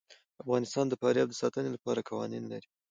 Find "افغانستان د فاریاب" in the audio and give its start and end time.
0.43-1.27